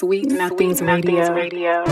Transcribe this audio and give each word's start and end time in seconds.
Sweet 0.00 0.28
Nothings 0.30 0.80
Radio. 0.80 1.34
Radio. 1.34 1.84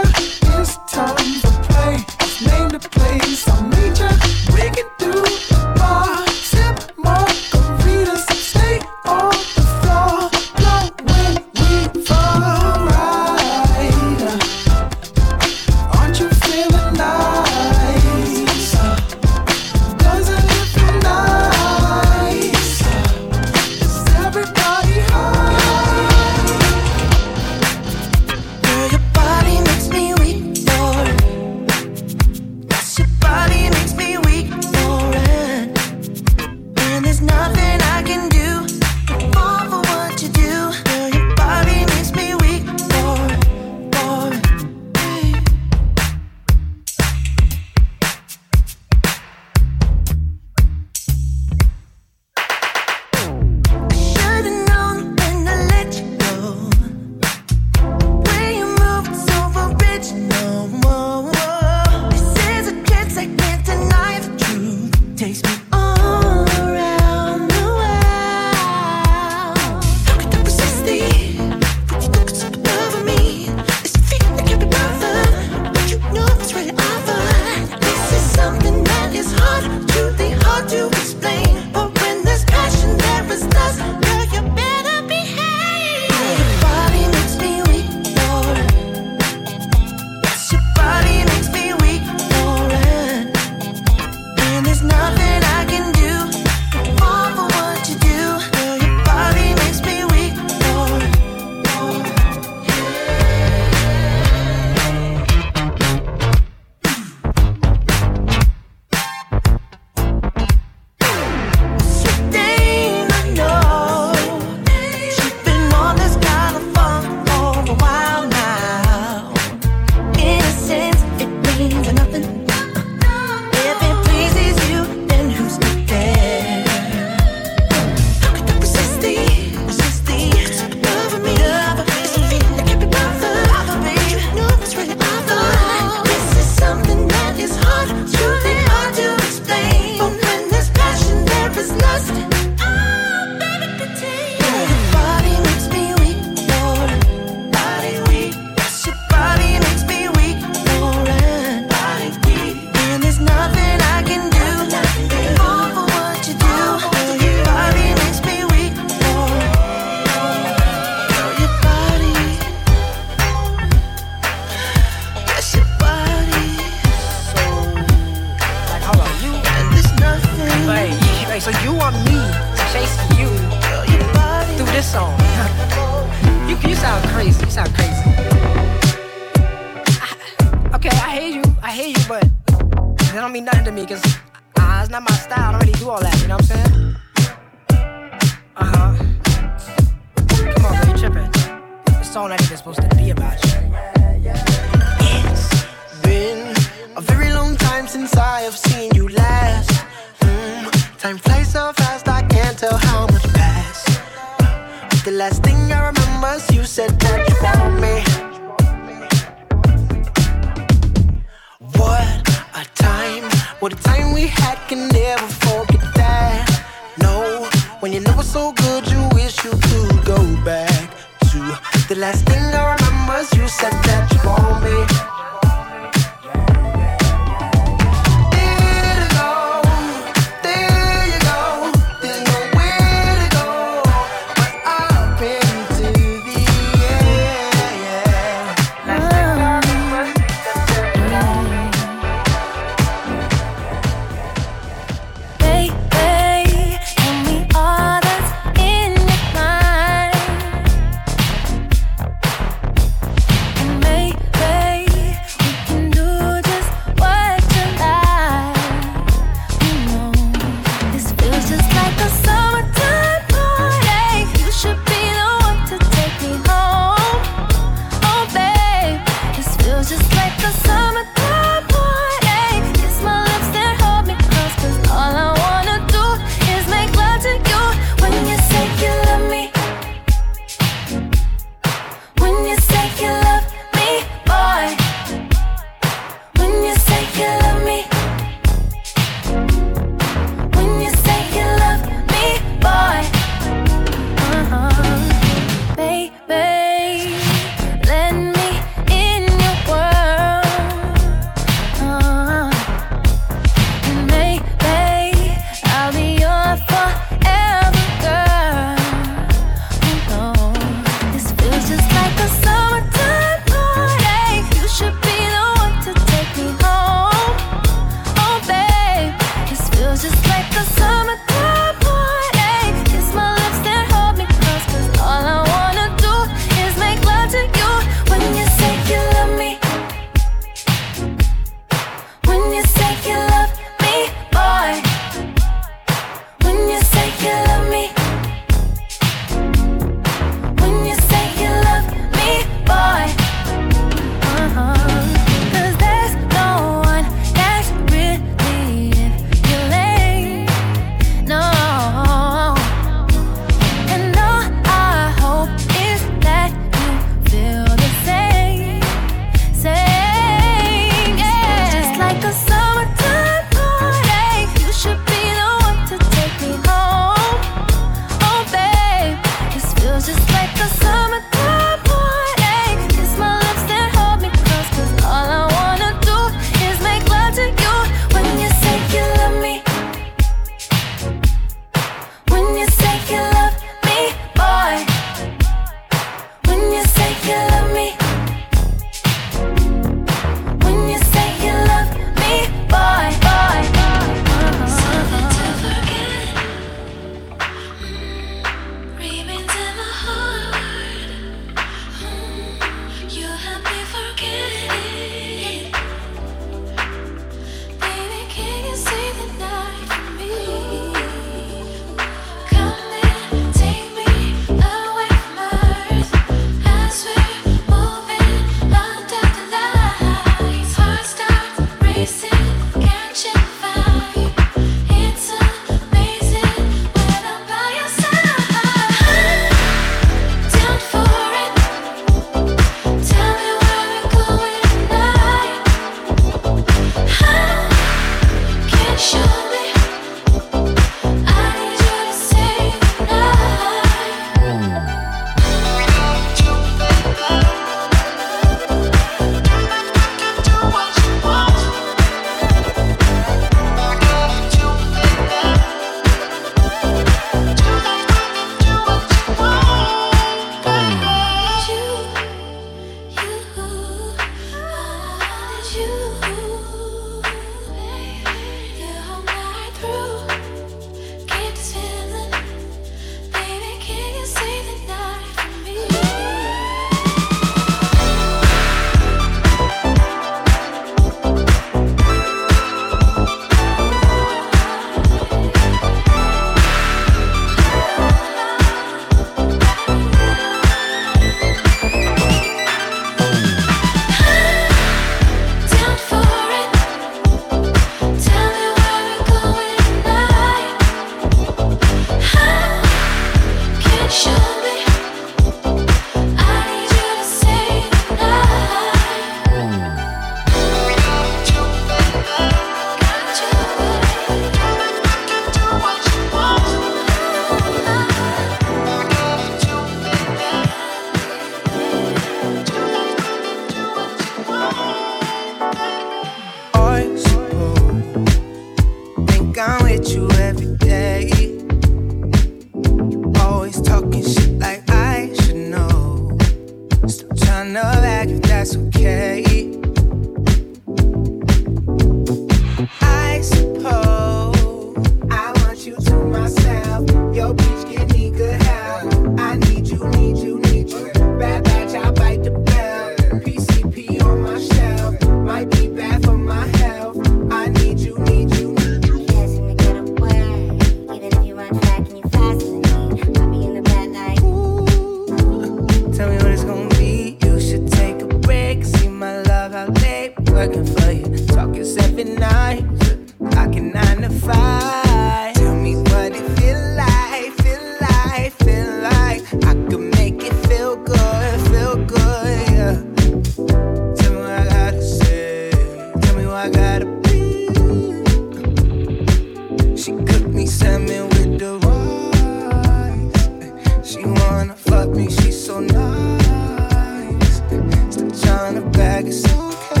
Okay, 599.53 600.00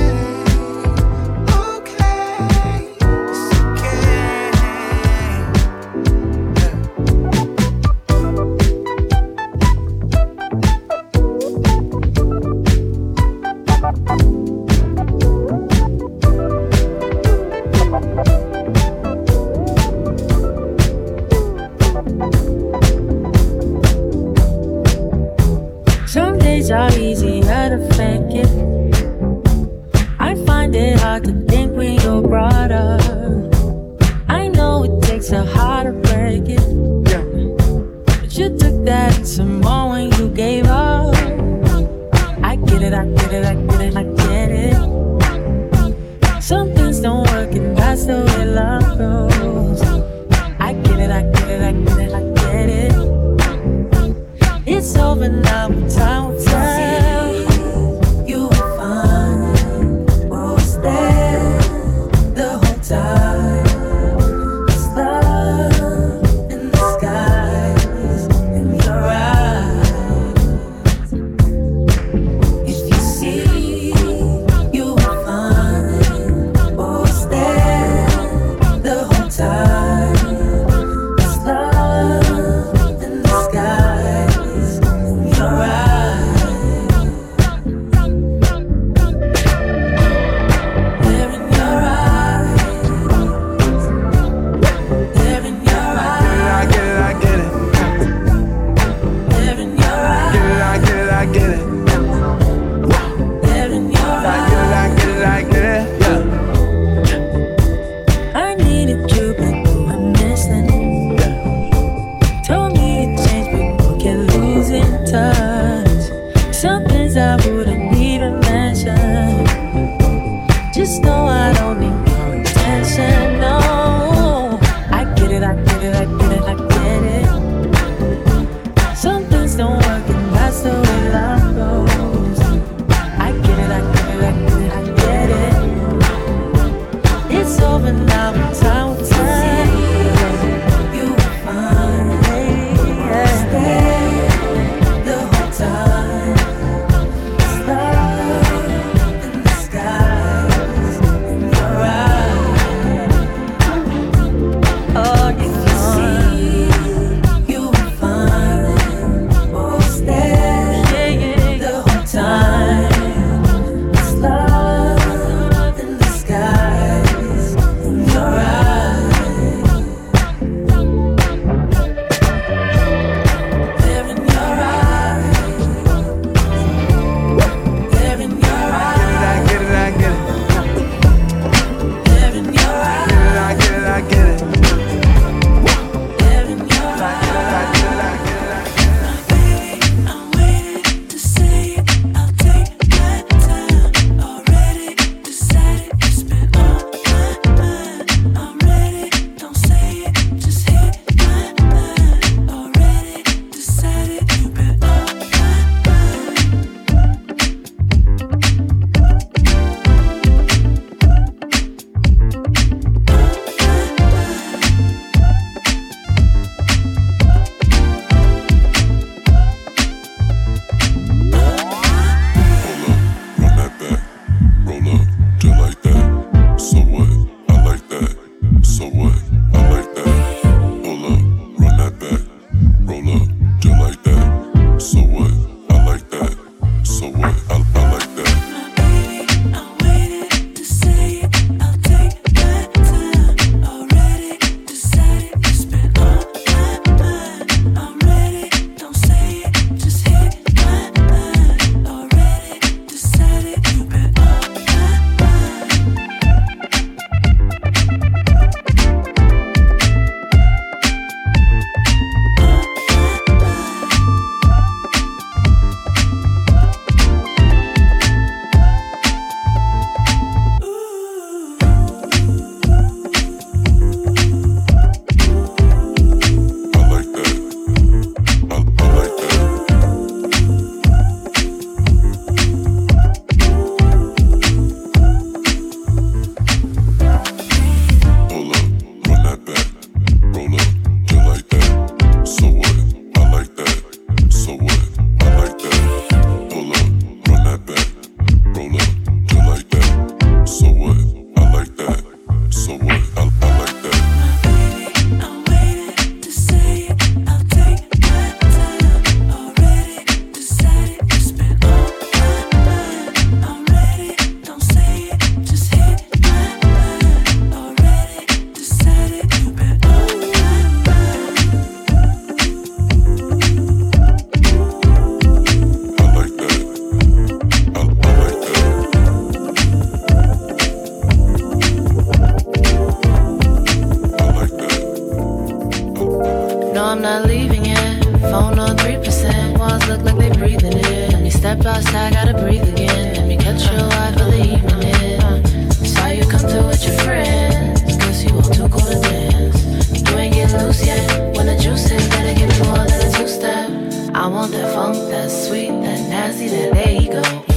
not 337.01 337.25
leaving 337.25 337.65
yet. 337.65 338.03
Phone 338.29 338.59
on 338.59 338.77
3%. 338.77 339.57
Walls 339.57 339.87
look 339.87 340.01
like 340.01 340.17
they 340.17 340.29
breathing 340.37 340.73
it. 340.77 341.11
Let 341.11 341.21
me 341.21 341.29
step 341.29 341.65
outside, 341.65 342.13
gotta 342.13 342.33
breathe 342.33 342.67
again. 342.67 343.15
Let 343.15 343.27
me 343.27 343.37
catch 343.37 343.63
your 343.71 343.81
eye 343.81 344.13
believe 344.15 344.63
in 344.63 344.81
it. 344.83 345.87
Saw 345.87 346.07
you 346.07 346.25
come 346.27 346.41
through 346.41 346.67
with 346.67 346.85
your 346.85 346.97
friends. 346.99 347.81
Guess 347.81 348.23
you 348.23 348.35
all 348.35 348.41
too 348.43 348.69
cool 348.69 348.81
to 348.81 348.99
dance. 349.01 350.09
You 350.09 350.17
ain't 350.17 350.35
getting 350.35 350.59
loose 350.61 350.85
yet. 350.85 351.35
When 351.35 351.47
the 351.47 351.57
juice 351.57 351.89
is 351.89 352.07
better, 352.09 352.37
give 352.37 352.49
me 352.49 352.67
more 352.67 352.85
than 352.85 353.01
a 353.07 353.11
two 353.17 353.27
step. 353.27 353.69
I 354.13 354.27
want 354.27 354.51
that 354.51 354.73
funk, 354.73 354.95
that 355.09 355.31
sweet, 355.31 355.69
that 355.69 356.09
nasty, 356.09 356.49
that 356.49 356.73
there 356.73 357.01
you 357.01 357.11
go. 357.11 357.50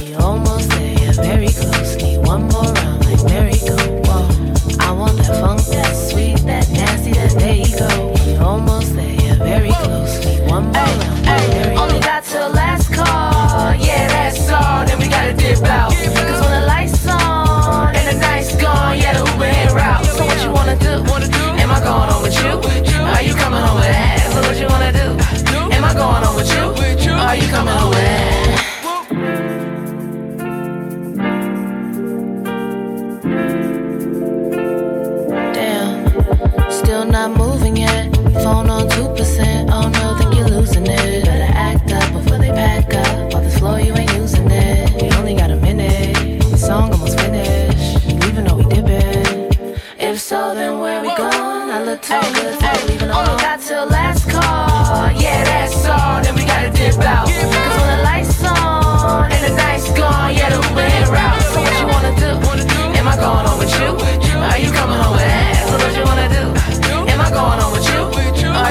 Are 27.35 27.37
you 27.37 27.49
coming 27.49 27.73
away? 27.73 28.54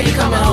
You? 0.04 0.10
You 0.10 0.18
coming 0.18 0.43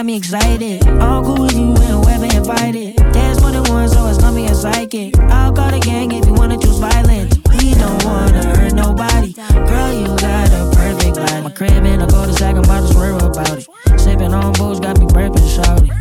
got 0.00 0.06
me 0.06 0.16
excited. 0.16 0.88
All 0.98 1.22
cool 1.22 1.42
with 1.42 1.52
you 1.52 1.74
and 1.76 2.02
whoever 2.02 2.24
invited. 2.24 2.96
There's 3.12 3.38
more 3.42 3.50
than 3.50 3.64
one, 3.64 3.86
so 3.86 4.06
it's 4.06 4.16
gonna 4.16 4.34
be 4.34 4.46
a 4.46 4.54
psychic. 4.54 5.18
I'll 5.28 5.52
call 5.52 5.70
the 5.70 5.78
gang 5.78 6.10
if 6.12 6.24
you 6.24 6.32
wanna 6.32 6.56
choose 6.56 6.78
violence. 6.78 7.36
We 7.50 7.74
don't 7.74 8.02
wanna 8.06 8.42
hurt 8.56 8.72
nobody. 8.72 9.34
Girl, 9.34 9.92
you 9.92 10.06
got 10.16 10.48
a 10.56 10.72
perfect 10.74 11.16
body. 11.16 11.42
My 11.42 11.50
crib 11.50 11.84
and 11.84 12.02
a 12.02 12.06
golden 12.06 12.34
sack 12.34 12.56
of 12.56 12.64
bottles, 12.64 12.96
worry 12.96 13.14
about 13.14 13.58
it. 13.58 13.68
Sipping 14.00 14.32
on 14.32 14.54
booze, 14.54 14.80
got 14.80 14.98
me 14.98 15.04
burping, 15.04 15.46
shouting. 15.54 15.92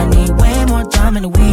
I 0.00 0.08
need 0.08 0.30
way 0.40 0.64
more 0.64 0.84
time 0.84 1.18
in 1.18 1.24
the 1.24 1.28
week. 1.28 1.51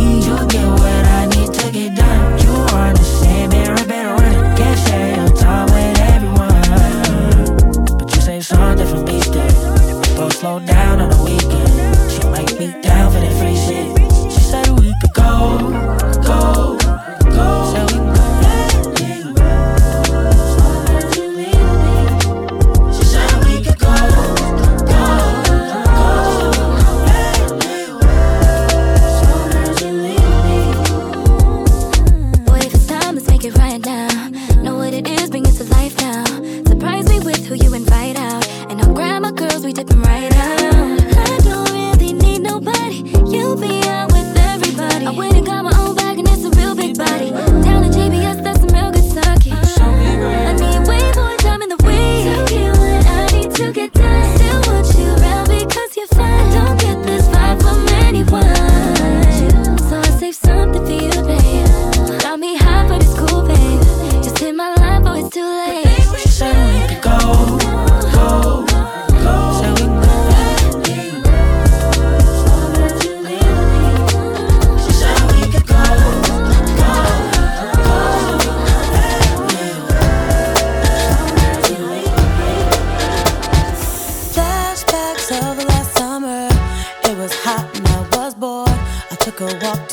walk 89.39 89.63
walk 89.63 89.88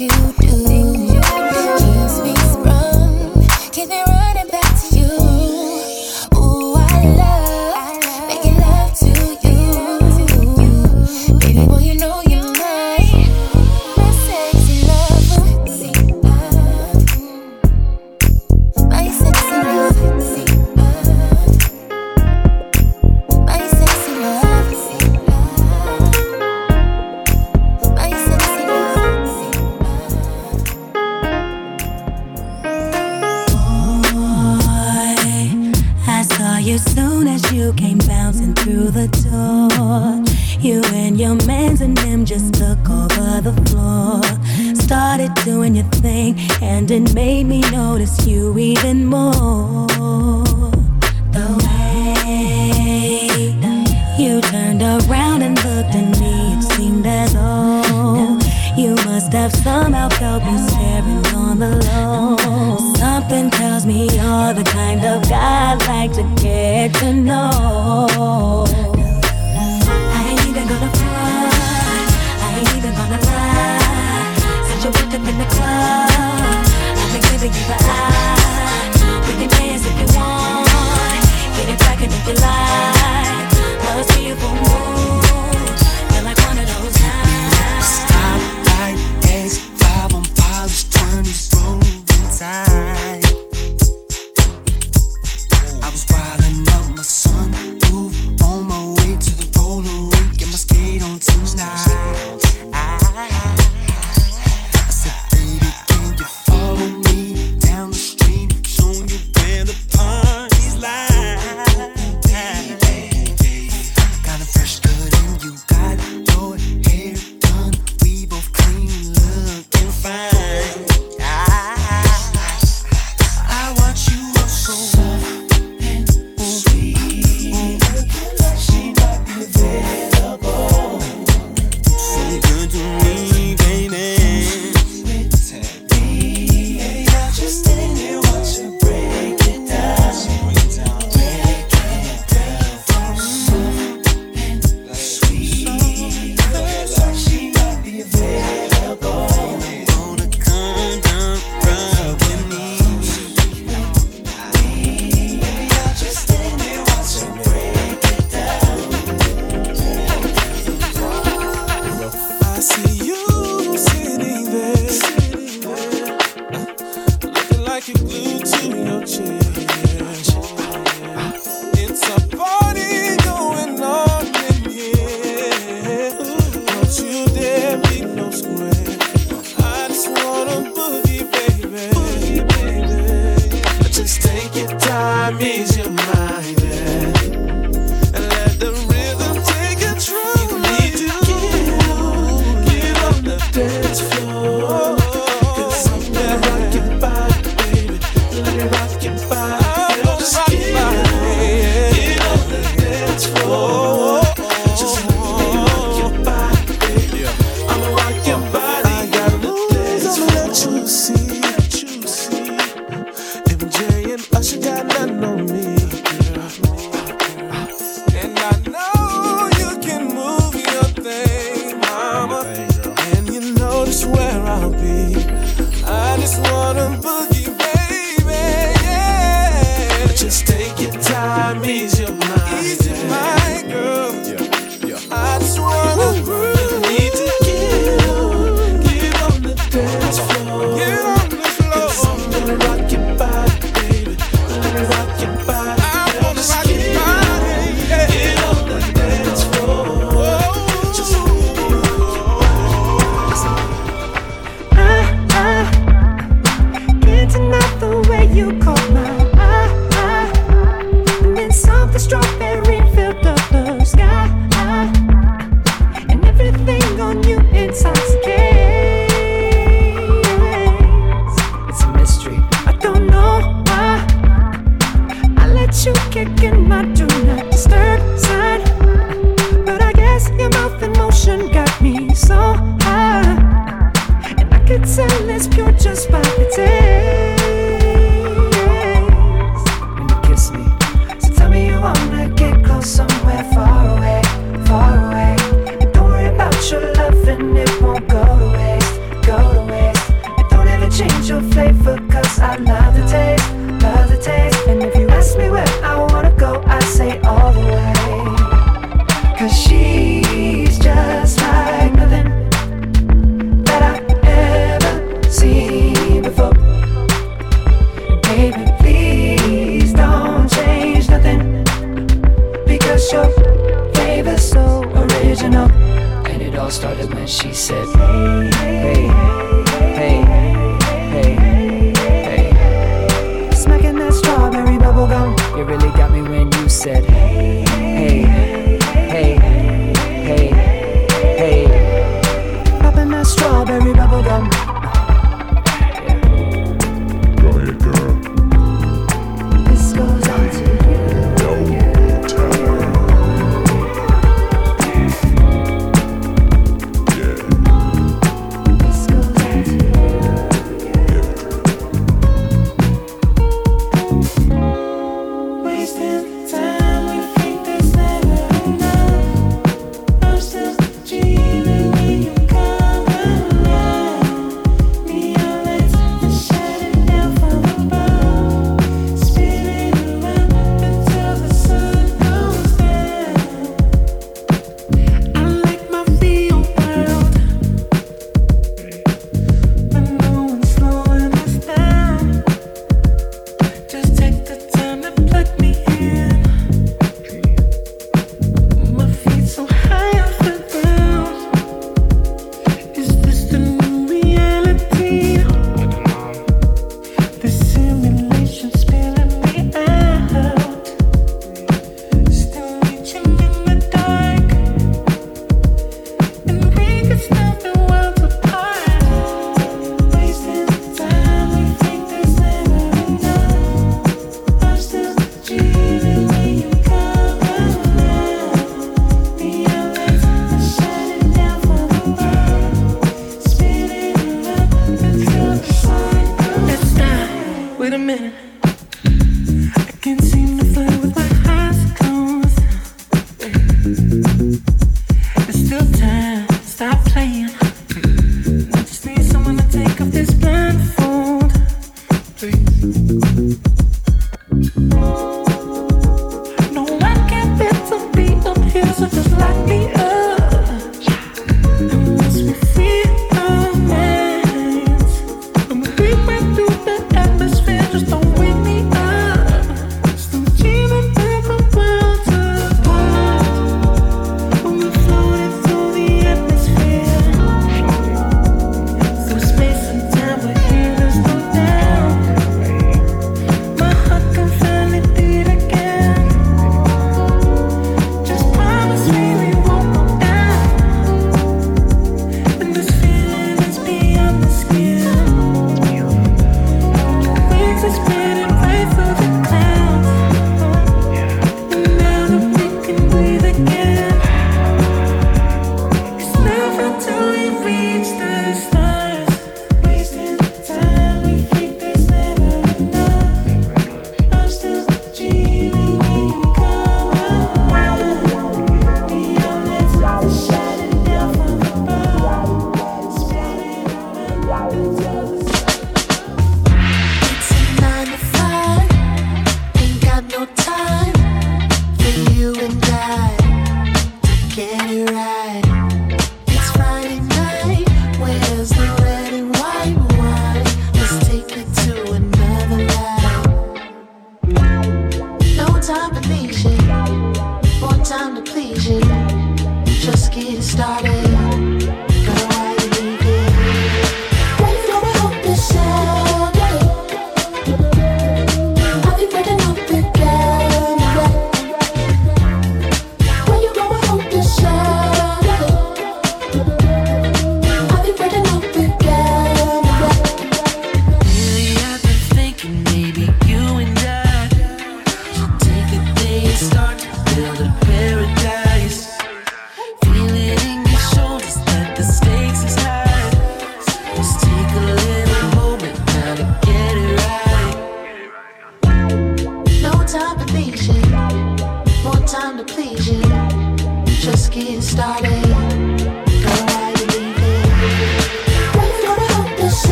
you 0.00 0.33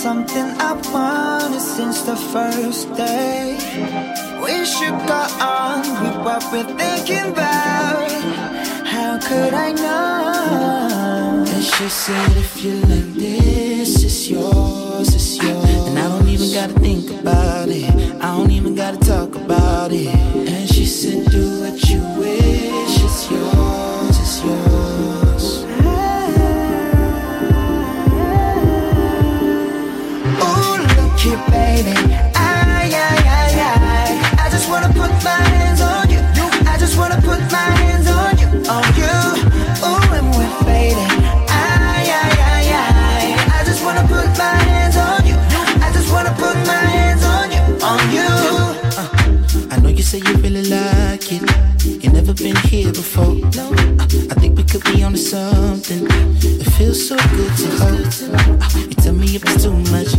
Something 0.00 0.56
I 0.58 0.72
wanted 0.94 1.60
since 1.60 2.00
the 2.04 2.16
first 2.16 2.88
day. 2.94 3.58
We 4.42 4.64
should 4.64 4.96
go 5.06 5.22
on 5.38 5.80
with 6.02 6.16
what 6.24 6.42
we're 6.50 6.64
thinking 6.64 7.32
about. 7.32 8.10
How 8.86 9.18
could 9.20 9.52
I 9.52 9.72
know? 9.72 11.44
And 11.46 11.62
she 11.62 11.86
said, 11.90 12.34
if 12.38 12.64
you 12.64 12.76
like 12.80 13.12
this, 13.12 14.02
it's 14.02 14.30
yours, 14.30 15.14
it's 15.14 15.36
yours. 15.36 15.68
And 15.88 15.98
I 15.98 16.08
don't 16.08 16.28
even 16.28 16.50
gotta 16.50 16.80
think 16.80 17.10
about 17.20 17.68
it. 17.68 17.92
I 18.22 18.38
don't 18.38 18.50
even 18.50 18.74
gotta 18.74 18.96
talk 18.96 19.34
about 19.34 19.92
it. 19.92 20.08
And 20.08 20.66
she 20.66 20.86
said, 20.86 21.30
do 21.30 21.60
what 21.60 21.76
you 21.90 22.00
wish, 22.18 23.04
it's 23.04 23.30
yours, 23.30 23.59
could 54.70 54.84
be 54.84 55.02
on 55.02 55.16
something. 55.16 56.06
It 56.06 56.70
feels 56.78 57.08
so 57.08 57.16
good 57.16 57.56
to 57.58 57.68
hold. 57.82 58.06
Uh, 58.62 58.78
You 58.78 58.94
tell 59.02 59.14
me 59.14 59.26
if 59.34 59.42
it's 59.42 59.64
too 59.64 59.72
much. 59.90 60.14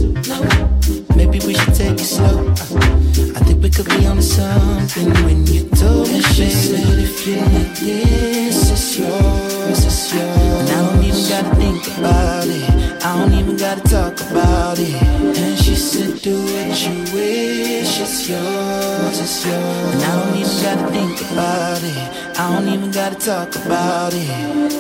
Maybe 1.16 1.40
we 1.48 1.54
should 1.54 1.74
take 1.74 1.94
it 1.94 2.00
slow. 2.00 2.50
Uh, 2.50 3.38
I 3.38 3.40
think 3.46 3.64
we 3.64 3.70
could 3.70 3.88
be 3.88 4.06
on 4.08 4.22
something 4.22 5.10
when 5.24 5.48
you 5.48 5.70
told 5.70 6.10
me, 6.10 6.22
she 6.22 6.50
said, 6.50 7.00
if 7.00 7.26
you 7.26 7.38
like 7.38 7.80
this, 7.80 8.72
it's 8.72 8.98
yours, 9.00 9.86
it's 9.86 10.14
yours. 10.14 10.60
And 10.60 10.70
I 10.70 10.92
don't 10.92 11.04
even 11.04 11.30
gotta 11.30 11.56
think 11.56 11.98
about 11.98 12.48
it. 12.48 12.71
I 13.12 13.18
don't 13.18 13.34
even 13.34 13.58
gotta 13.58 13.82
talk 13.82 14.22
about 14.32 14.80
it. 14.80 14.96
And 14.96 15.60
she 15.60 15.76
said, 15.76 16.22
do 16.22 16.34
what 16.34 16.82
you 16.82 17.02
wish, 17.14 18.00
it's 18.00 18.30
yours, 18.30 19.20
it's 19.20 19.46
yours. 19.46 19.94
And 19.96 20.02
I 20.02 20.24
don't 20.24 20.38
even 20.38 20.64
gotta 20.64 20.92
think 20.94 21.32
about 21.32 21.84
it. 21.84 22.40
I 22.40 22.54
don't 22.54 22.70
even 22.70 22.90
gotta 22.90 23.16
talk 23.16 23.54
about 23.66 24.14
it. 24.16 24.74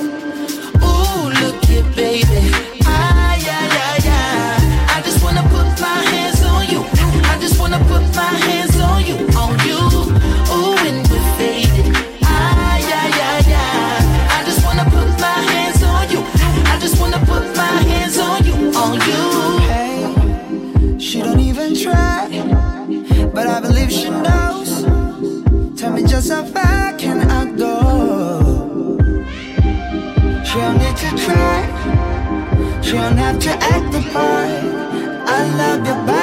Ooh, 0.82 1.28
look 1.44 1.62
here, 1.66 1.84
baby. 1.94 2.71
Just 26.22 26.34
how 26.34 26.46
far 26.46 26.94
can 27.00 27.20
I 27.32 27.46
go? 27.58 28.96
She 30.46 30.54
don't 30.54 30.78
need 30.78 30.98
to 30.98 31.10
try, 31.18 32.80
she 32.84 32.92
don't 32.92 33.18
have 33.18 33.40
to 33.40 33.50
act 33.50 33.92
the 33.92 34.02
part. 34.14 34.52
I 35.28 35.40
love 35.58 35.88
your 35.88 35.96
body. 36.06 36.21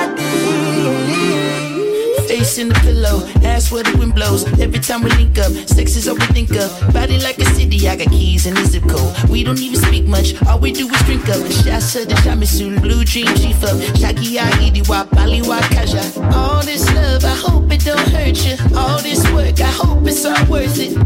In 2.59 2.71
the 2.71 2.75
pillow, 2.81 3.23
ass 3.47 3.71
where 3.71 3.85
the 3.85 3.97
wind 3.97 4.17
blows. 4.17 4.43
Every 4.59 4.81
time 4.81 5.05
we 5.05 5.11
link 5.11 5.39
up, 5.39 5.53
sex 5.69 5.95
is 5.95 6.09
all 6.09 6.17
we 6.17 6.27
think 6.35 6.51
of. 6.57 6.93
Body 6.93 7.21
like 7.21 7.39
a 7.39 7.45
city, 7.55 7.89
I 7.89 7.95
got 7.95 8.09
keys 8.09 8.47
in 8.47 8.55
the 8.55 8.65
zip 8.65 8.83
code. 8.83 9.31
We 9.31 9.45
don't 9.45 9.61
even 9.61 9.79
speak 9.81 10.07
much, 10.07 10.35
all 10.43 10.59
we 10.59 10.73
do 10.73 10.89
is 10.89 11.01
drink 11.03 11.29
up. 11.29 11.39
Shasa 11.63 12.09
the 12.09 12.17
Shamisul, 12.17 12.83
blue 12.83 13.05
dream 13.05 13.27
chief 13.37 13.63
up. 13.63 13.77
Shaki 13.95 14.43
Idi 14.43 14.83
wa 14.89 15.05
Bali 15.05 15.41
wa 15.43 15.61
Kaja. 15.71 16.03
All 16.35 16.61
this 16.65 16.85
love, 16.95 17.25
I 17.25 17.37
hope 17.37 17.71
it 17.71 17.85
don't 17.85 18.09
hurt 18.11 18.45
you. 18.45 18.57
All 18.77 18.99
this 19.03 19.23
work, 19.31 19.61
I 19.61 19.71
hope 19.71 20.05
it's 20.09 20.25
all 20.25 20.45
worth 20.47 20.81
it. 20.81 20.99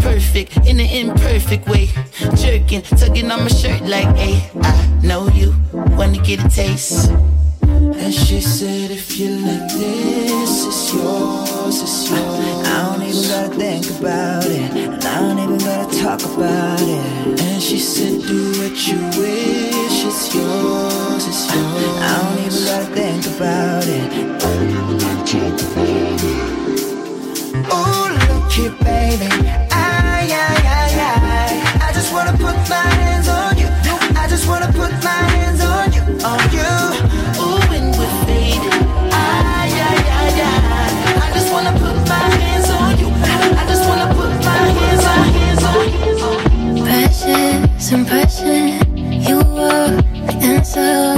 Perfect 0.00 0.56
in 0.66 0.80
an 0.80 0.88
imperfect 0.88 1.68
way. 1.68 1.90
Jerking, 2.36 2.80
tugging 2.80 3.30
on 3.30 3.40
my 3.40 3.48
shirt 3.48 3.82
like, 3.82 4.16
hey, 4.16 4.50
I 4.62 5.00
know 5.02 5.28
you 5.28 5.54
wanna 5.74 6.22
get 6.22 6.42
a 6.42 6.48
taste. 6.48 7.10
And 7.60 8.14
she 8.14 8.40
said, 8.40 8.90
if 8.90 9.18
you 9.18 9.28
like 9.36 9.72
this, 9.74 10.25
it's 10.48 10.92
yours, 10.94 11.82
it's 11.82 12.10
yours. 12.10 12.66
I 12.66 12.96
don't 12.96 13.02
even 13.02 13.22
gotta 13.28 13.54
think 13.54 13.84
about 13.98 14.44
it, 14.46 14.70
and 14.72 15.04
I 15.04 15.20
don't 15.20 15.38
even 15.38 15.58
gotta 15.58 15.88
talk 16.00 16.22
about 16.34 16.80
it. 16.80 17.40
And 17.40 17.62
she 17.62 17.78
said, 17.78 18.22
do 18.22 18.52
what 18.60 18.76
you 18.86 18.98
wish, 19.18 20.04
it's 20.04 20.34
yours, 20.34 21.26
it's 21.26 21.54
yours. 21.54 21.98
I 21.98 22.12
don't 22.22 22.38
even 22.46 22.62
gotta 22.64 22.88
think 22.94 23.26
about 23.36 23.86
it. 23.86 24.06
I 24.12 24.38
don't 24.38 24.70
even 24.70 24.98
gotta 24.98 25.24
talk 25.32 25.60
about 25.72 26.22
it. 26.22 26.56
Ooh, 27.72 28.08
look 28.34 28.52
here, 28.52 28.74
baby. 28.84 29.65
Impression, 47.92 48.96
you 48.96 49.36
were 49.36 50.02
the 50.26 50.38
answer 50.42 51.15